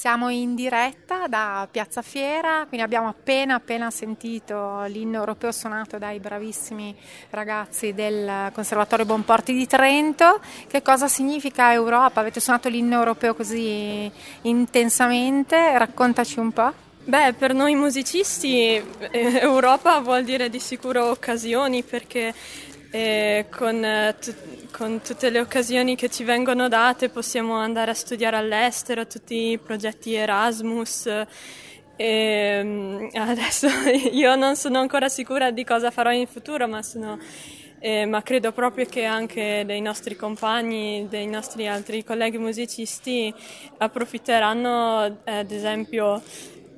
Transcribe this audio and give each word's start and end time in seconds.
Siamo 0.00 0.30
in 0.30 0.54
diretta 0.54 1.26
da 1.26 1.68
Piazza 1.70 2.00
Fiera, 2.00 2.64
quindi 2.66 2.80
abbiamo 2.80 3.08
appena 3.08 3.56
appena 3.56 3.90
sentito 3.90 4.84
l'inno 4.84 5.18
europeo 5.18 5.52
suonato 5.52 5.98
dai 5.98 6.18
bravissimi 6.20 6.96
ragazzi 7.28 7.92
del 7.92 8.50
Conservatorio 8.54 9.04
Bonporti 9.04 9.52
di 9.52 9.66
Trento. 9.66 10.40
Che 10.66 10.80
cosa 10.80 11.06
significa 11.06 11.74
Europa? 11.74 12.20
Avete 12.20 12.40
suonato 12.40 12.70
l'inno 12.70 12.94
europeo 12.94 13.34
così 13.34 14.10
intensamente? 14.40 15.76
Raccontaci 15.76 16.38
un 16.38 16.50
po'. 16.50 16.72
Beh, 17.04 17.34
per 17.34 17.52
noi 17.52 17.74
musicisti 17.74 18.76
eh, 18.76 18.82
Europa 19.40 20.00
vuol 20.00 20.24
dire 20.24 20.48
di 20.48 20.60
sicuro 20.60 21.10
occasioni 21.10 21.82
perché 21.82 22.32
eh, 22.90 23.46
con, 23.50 23.84
eh, 23.84 24.16
t- 24.18 24.70
con, 24.72 25.00
tutte 25.00 25.30
le 25.30 25.40
occasioni 25.40 25.94
che 25.94 26.08
ci 26.08 26.24
vengono 26.24 26.68
date 26.68 27.08
possiamo 27.08 27.54
andare 27.54 27.92
a 27.92 27.94
studiare 27.94 28.36
all'estero, 28.36 29.06
tutti 29.06 29.50
i 29.52 29.58
progetti 29.58 30.14
Erasmus. 30.14 31.08
E 31.96 32.60
mm, 32.62 33.08
adesso 33.14 33.68
io 34.12 34.34
non 34.34 34.56
sono 34.56 34.80
ancora 34.80 35.08
sicura 35.08 35.50
di 35.50 35.64
cosa 35.64 35.90
farò 35.90 36.10
in 36.10 36.26
futuro, 36.26 36.66
ma, 36.66 36.82
sono, 36.82 37.18
eh, 37.78 38.06
ma 38.06 38.22
credo 38.22 38.50
proprio 38.50 38.86
che 38.86 39.04
anche 39.04 39.62
dei 39.64 39.80
nostri 39.80 40.16
compagni, 40.16 41.06
dei 41.08 41.26
nostri 41.26 41.68
altri 41.68 42.02
colleghi 42.02 42.38
musicisti 42.38 43.32
approfitteranno, 43.78 45.20
ad 45.24 45.50
esempio, 45.50 46.20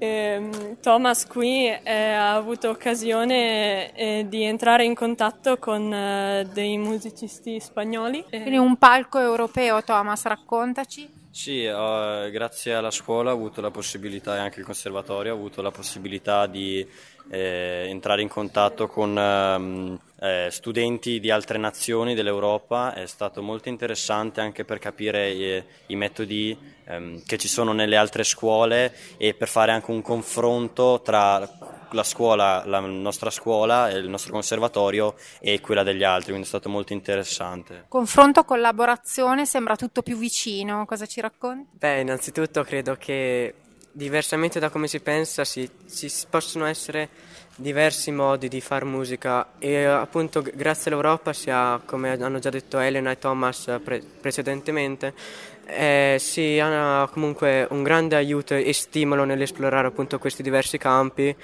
eh, 0.00 0.76
Thomas 0.80 1.26
qui 1.26 1.66
eh, 1.66 1.92
ha 1.92 2.34
avuto 2.34 2.70
occasione 2.70 3.94
eh, 3.94 4.26
di 4.28 4.42
entrare 4.42 4.84
in 4.84 4.94
contatto 4.94 5.58
con 5.58 5.92
eh, 5.92 6.48
dei 6.52 6.78
musicisti 6.78 7.60
spagnoli. 7.60 8.24
Quindi 8.28 8.56
un 8.56 8.76
palco 8.76 9.18
europeo, 9.20 9.84
Thomas, 9.84 10.24
raccontaci. 10.24 11.18
Sì, 11.32 11.64
uh, 11.64 12.28
grazie 12.30 12.74
alla 12.74 12.90
scuola 12.90 13.30
ho 13.30 13.34
avuto 13.34 13.60
la 13.60 13.70
possibilità, 13.70 14.34
e 14.34 14.38
anche 14.40 14.58
il 14.58 14.66
conservatorio, 14.66 15.32
ho 15.32 15.36
avuto 15.36 15.62
la 15.62 15.70
possibilità 15.70 16.46
di 16.46 16.84
eh, 17.30 17.86
entrare 17.88 18.22
in 18.22 18.28
contatto 18.28 18.88
con 18.88 19.16
um, 19.16 19.98
eh, 20.20 20.48
studenti 20.50 21.18
di 21.18 21.30
altre 21.30 21.58
nazioni 21.58 22.14
dell'Europa, 22.14 22.94
è 22.94 23.06
stato 23.06 23.42
molto 23.42 23.68
interessante 23.68 24.40
anche 24.40 24.64
per 24.64 24.78
capire 24.78 25.28
eh, 25.30 25.64
i 25.86 25.96
metodi 25.96 26.56
ehm, 26.84 27.22
che 27.24 27.38
ci 27.38 27.48
sono 27.48 27.72
nelle 27.72 27.96
altre 27.96 28.22
scuole 28.22 28.94
e 29.16 29.34
per 29.34 29.48
fare 29.48 29.72
anche 29.72 29.90
un 29.90 30.02
confronto 30.02 31.00
tra 31.02 31.38
la 31.92 32.02
scuola, 32.02 32.62
la 32.66 32.80
nostra 32.80 33.30
scuola, 33.30 33.90
il 33.90 34.08
nostro 34.08 34.32
conservatorio 34.32 35.14
e 35.40 35.60
quella 35.60 35.82
degli 35.82 36.04
altri, 36.04 36.28
quindi 36.28 36.44
è 36.44 36.48
stato 36.48 36.68
molto 36.68 36.92
interessante. 36.92 37.86
Confronto, 37.88 38.44
collaborazione, 38.44 39.46
sembra 39.46 39.74
tutto 39.74 40.02
più 40.02 40.16
vicino, 40.16 40.84
cosa 40.84 41.06
ci 41.06 41.20
racconti? 41.20 41.68
Beh, 41.72 42.00
innanzitutto 42.00 42.62
credo 42.62 42.94
che 42.96 43.54
diversamente 43.92 44.60
da 44.60 44.70
come 44.70 44.86
si 44.86 45.00
pensa 45.00 45.44
si, 45.44 45.68
si 45.84 46.10
possono 46.28 46.66
essere 46.66 47.08
diversi 47.56 48.10
modi 48.10 48.48
di 48.48 48.60
fare 48.60 48.84
musica 48.84 49.52
e 49.58 49.84
appunto 49.84 50.42
grazie 50.42 50.90
all'Europa 50.90 51.32
si 51.32 51.50
ha, 51.50 51.80
come 51.84 52.10
hanno 52.10 52.38
già 52.38 52.48
detto 52.48 52.78
Elena 52.78 53.10
e 53.10 53.18
Thomas 53.18 53.78
pre- 53.82 54.02
precedentemente, 54.20 55.12
eh, 55.66 56.16
si 56.18 56.58
ha 56.60 57.08
comunque 57.12 57.66
un 57.70 57.82
grande 57.82 58.16
aiuto 58.16 58.54
e 58.54 58.72
stimolo 58.72 59.24
nell'esplorare 59.24 59.88
appunto 59.88 60.18
questi 60.18 60.42
diversi 60.42 60.78
campi. 60.78 61.34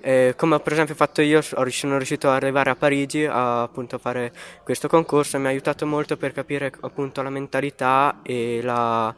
Eh, 0.00 0.34
come 0.36 0.60
per 0.60 0.72
esempio 0.72 0.94
ho 0.94 0.96
fatto 0.96 1.20
io, 1.20 1.40
sono 1.42 1.96
riuscito 1.96 2.28
ad 2.28 2.34
arrivare 2.34 2.70
a 2.70 2.76
Parigi 2.76 3.24
a 3.24 3.62
appunto 3.62 3.98
fare 3.98 4.32
questo 4.62 4.88
concorso 4.88 5.36
e 5.36 5.40
mi 5.40 5.46
ha 5.46 5.50
aiutato 5.50 5.84
molto 5.84 6.16
per 6.16 6.32
capire 6.32 6.72
appunto 6.80 7.22
la 7.22 7.30
mentalità 7.30 8.20
e, 8.22 8.60
la, 8.62 9.12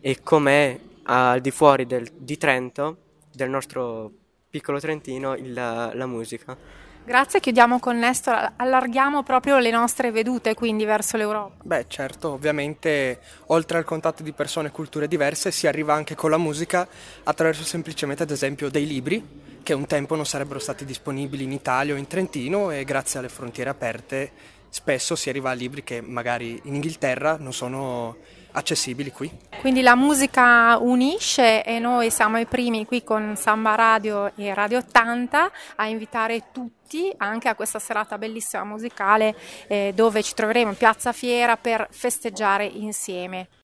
e 0.00 0.22
com'è 0.22 0.78
al 1.12 1.40
di 1.40 1.50
fuori 1.50 1.86
del, 1.86 2.08
di 2.16 2.36
Trento, 2.36 2.96
del 3.32 3.50
nostro 3.50 4.10
piccolo 4.48 4.78
Trentino, 4.78 5.34
il, 5.34 5.52
la 5.52 6.06
musica. 6.06 6.56
Grazie, 7.02 7.40
chiudiamo 7.40 7.80
con 7.80 7.98
Nestor, 7.98 8.52
allarghiamo 8.56 9.22
proprio 9.24 9.58
le 9.58 9.70
nostre 9.70 10.12
vedute 10.12 10.54
quindi 10.54 10.84
verso 10.84 11.16
l'Europa. 11.16 11.56
Beh 11.64 11.86
certo, 11.88 12.30
ovviamente 12.32 13.18
oltre 13.46 13.78
al 13.78 13.84
contatto 13.84 14.22
di 14.22 14.32
persone 14.32 14.68
e 14.68 14.70
culture 14.70 15.08
diverse 15.08 15.50
si 15.50 15.66
arriva 15.66 15.94
anche 15.94 16.14
con 16.14 16.30
la 16.30 16.38
musica 16.38 16.86
attraverso 17.24 17.64
semplicemente 17.64 18.22
ad 18.22 18.30
esempio 18.30 18.68
dei 18.68 18.86
libri 18.86 19.58
che 19.62 19.72
un 19.72 19.86
tempo 19.86 20.14
non 20.14 20.26
sarebbero 20.26 20.60
stati 20.60 20.84
disponibili 20.84 21.42
in 21.42 21.52
Italia 21.52 21.94
o 21.94 21.96
in 21.96 22.06
Trentino 22.06 22.70
e 22.70 22.84
grazie 22.84 23.18
alle 23.18 23.28
frontiere 23.28 23.70
aperte 23.70 24.30
spesso 24.68 25.16
si 25.16 25.28
arriva 25.30 25.50
a 25.50 25.54
libri 25.54 25.82
che 25.82 26.00
magari 26.00 26.60
in 26.64 26.74
Inghilterra 26.76 27.36
non 27.38 27.52
sono 27.52 28.16
accessibili 28.52 29.10
qui. 29.12 29.30
Quindi 29.60 29.82
la 29.82 29.94
musica 29.94 30.78
unisce 30.78 31.62
e 31.62 31.78
noi 31.78 32.10
siamo 32.10 32.38
i 32.38 32.46
primi 32.46 32.86
qui 32.86 33.04
con 33.04 33.36
Samba 33.36 33.74
Radio 33.74 34.32
e 34.36 34.54
Radio 34.54 34.78
80 34.78 35.50
a 35.76 35.86
invitare 35.86 36.44
tutti 36.52 37.12
anche 37.18 37.48
a 37.48 37.54
questa 37.54 37.78
serata 37.78 38.16
bellissima 38.16 38.64
musicale 38.64 39.36
eh, 39.68 39.92
dove 39.94 40.22
ci 40.22 40.34
troveremo 40.34 40.70
in 40.70 40.76
Piazza 40.76 41.12
Fiera 41.12 41.56
per 41.56 41.88
festeggiare 41.90 42.64
insieme. 42.64 43.48